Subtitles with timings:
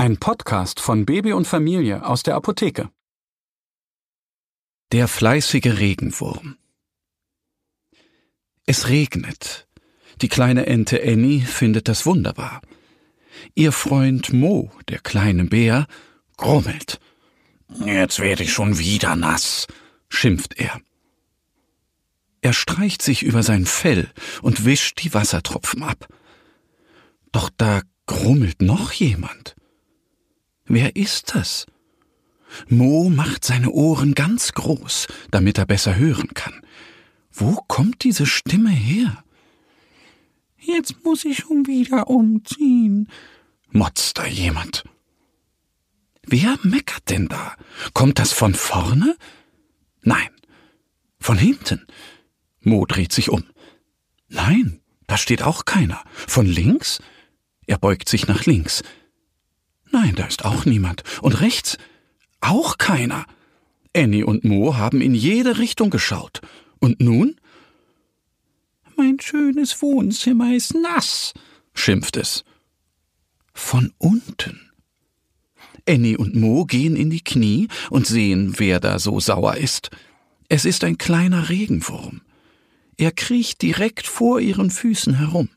[0.00, 2.88] Ein Podcast von Baby und Familie aus der Apotheke.
[4.92, 6.56] Der fleißige Regenwurm.
[8.64, 9.68] Es regnet.
[10.22, 12.62] Die kleine Ente Annie findet das wunderbar.
[13.54, 15.86] Ihr Freund Mo, der kleine Bär,
[16.38, 16.98] grummelt.
[17.84, 19.66] Jetzt werde ich schon wieder nass,
[20.08, 20.80] schimpft er.
[22.40, 26.08] Er streicht sich über sein Fell und wischt die Wassertropfen ab.
[27.32, 29.56] Doch da grummelt noch jemand.
[30.72, 31.66] Wer ist das?
[32.68, 36.62] Mo macht seine Ohren ganz groß, damit er besser hören kann.
[37.32, 39.24] Wo kommt diese Stimme her?
[40.58, 43.08] Jetzt muss ich schon wieder umziehen,
[43.72, 44.84] motzt da jemand.
[46.24, 47.56] Wer meckert denn da?
[47.92, 49.16] Kommt das von vorne?
[50.02, 50.30] Nein,
[51.18, 51.84] von hinten.
[52.60, 53.42] Mo dreht sich um.
[54.28, 56.00] Nein, da steht auch keiner.
[56.14, 57.00] Von links?
[57.66, 58.84] Er beugt sich nach links.
[59.92, 61.02] Nein, da ist auch niemand.
[61.20, 61.78] Und rechts?
[62.40, 63.26] Auch keiner.
[63.94, 66.40] Annie und Mo haben in jede Richtung geschaut.
[66.78, 67.36] Und nun?
[68.96, 71.32] Mein schönes Wohnzimmer ist nass,
[71.74, 72.44] schimpft es.
[73.52, 74.70] Von unten.
[75.88, 79.90] Annie und Mo gehen in die Knie und sehen, wer da so sauer ist.
[80.48, 82.22] Es ist ein kleiner Regenwurm.
[82.96, 85.48] Er kriecht direkt vor ihren Füßen herum.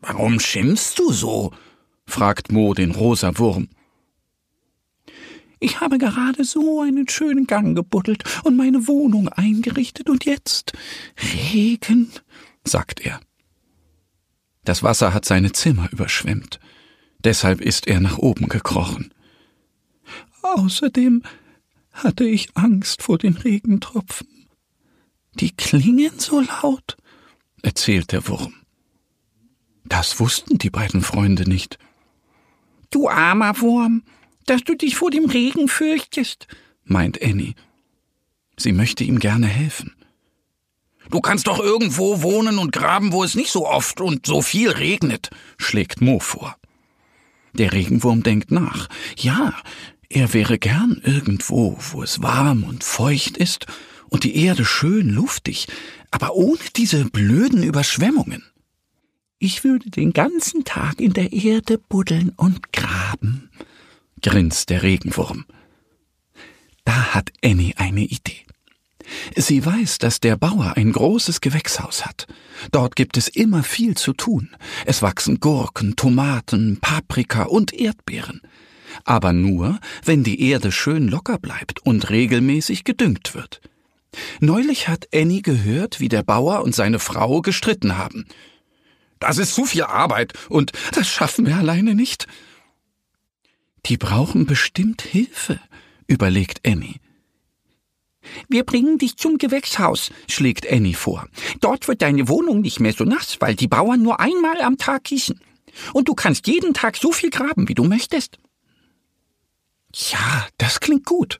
[0.00, 1.52] Warum schimpfst du so?
[2.12, 3.68] Fragt Mo den rosa Wurm.
[5.60, 10.72] Ich habe gerade so einen schönen Gang gebuddelt und meine Wohnung eingerichtet und jetzt
[11.52, 12.12] Regen,
[12.64, 13.20] sagt er.
[14.64, 16.60] Das Wasser hat seine Zimmer überschwemmt.
[17.24, 19.14] Deshalb ist er nach oben gekrochen.
[20.42, 21.22] Außerdem
[21.92, 24.28] hatte ich Angst vor den Regentropfen.
[25.34, 26.96] Die klingen so laut,
[27.62, 28.54] erzählt der Wurm.
[29.84, 31.78] Das wussten die beiden Freunde nicht.
[32.92, 34.02] Du armer Wurm,
[34.46, 36.46] dass du dich vor dem Regen fürchtest,
[36.84, 37.54] meint Annie.
[38.56, 39.96] Sie möchte ihm gerne helfen.
[41.10, 44.70] Du kannst doch irgendwo wohnen und graben, wo es nicht so oft und so viel
[44.70, 46.56] regnet, schlägt Mo vor.
[47.54, 48.88] Der Regenwurm denkt nach.
[49.16, 49.54] Ja,
[50.10, 53.66] er wäre gern irgendwo, wo es warm und feucht ist
[54.10, 55.66] und die Erde schön luftig,
[56.10, 58.44] aber ohne diese blöden Überschwemmungen.
[59.44, 63.50] Ich würde den ganzen Tag in der Erde buddeln und graben,
[64.22, 65.46] grinst der Regenwurm.
[66.84, 68.46] Da hat Annie eine Idee.
[69.34, 72.28] Sie weiß, dass der Bauer ein großes Gewächshaus hat.
[72.70, 74.50] Dort gibt es immer viel zu tun.
[74.86, 78.42] Es wachsen Gurken, Tomaten, Paprika und Erdbeeren.
[79.02, 83.60] Aber nur, wenn die Erde schön locker bleibt und regelmäßig gedüngt wird.
[84.38, 88.26] Neulich hat Annie gehört, wie der Bauer und seine Frau gestritten haben.
[89.22, 92.26] Das ist zu viel Arbeit und das schaffen wir alleine nicht.
[93.86, 95.60] Die brauchen bestimmt Hilfe,
[96.08, 96.96] überlegt Annie.
[98.48, 101.28] Wir bringen dich zum Gewächshaus, schlägt Annie vor.
[101.60, 105.04] Dort wird deine Wohnung nicht mehr so nass, weil die Bauern nur einmal am Tag
[105.04, 105.40] gießen.
[105.92, 108.38] Und du kannst jeden Tag so viel graben, wie du möchtest.
[109.94, 111.38] Ja, das klingt gut.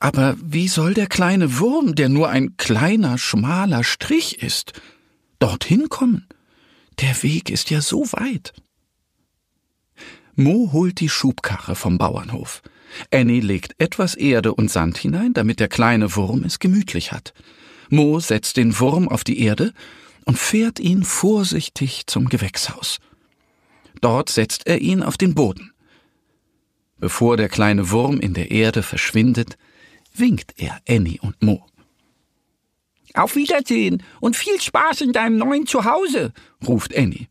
[0.00, 4.72] Aber wie soll der kleine Wurm, der nur ein kleiner, schmaler Strich ist,
[5.38, 6.28] dorthin kommen?
[7.00, 8.52] Der Weg ist ja so weit.
[10.36, 12.62] Mo holt die Schubkarre vom Bauernhof.
[13.12, 17.34] Annie legt etwas Erde und Sand hinein, damit der kleine Wurm es gemütlich hat.
[17.88, 19.72] Mo setzt den Wurm auf die Erde
[20.24, 22.98] und fährt ihn vorsichtig zum Gewächshaus.
[24.00, 25.72] Dort setzt er ihn auf den Boden.
[26.98, 29.56] Bevor der kleine Wurm in der Erde verschwindet,
[30.14, 31.66] winkt er Annie und Mo.
[33.14, 36.32] Auf Wiedersehen und viel Spaß in deinem neuen Zuhause,
[36.66, 37.28] ruft Annie.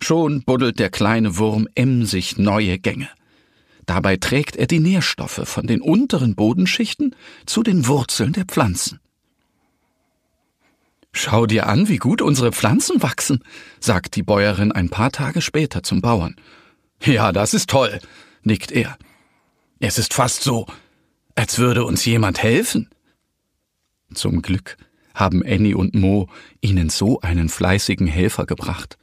[0.00, 3.08] Schon buddelt der kleine Wurm emsig neue Gänge.
[3.86, 7.14] Dabei trägt er die Nährstoffe von den unteren Bodenschichten
[7.46, 8.98] zu den Wurzeln der Pflanzen.
[11.12, 13.44] Schau dir an, wie gut unsere Pflanzen wachsen,
[13.78, 16.36] sagt die Bäuerin ein paar Tage später zum Bauern.
[17.00, 18.00] Ja, das ist toll,
[18.42, 18.96] nickt er.
[19.78, 20.66] Es ist fast so,
[21.34, 22.88] als würde uns jemand helfen.
[24.14, 24.76] Zum Glück
[25.14, 26.28] haben Annie und Mo
[26.60, 28.98] ihnen so einen fleißigen Helfer gebracht.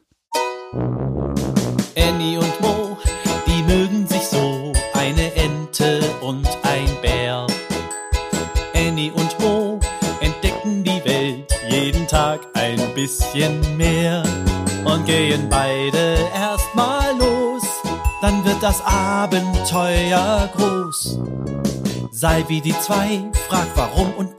[1.96, 2.98] Annie und Mo,
[3.48, 7.48] die mögen sich so, eine Ente und ein Bär.
[8.74, 9.80] Annie und Mo
[10.22, 14.24] entdecken die Welt jeden Tag ein bisschen mehr
[14.86, 17.64] und gehen beide erstmal los,
[18.22, 21.20] dann wird das Abenteuer groß.
[22.12, 24.39] Sei wie die zwei, frag warum und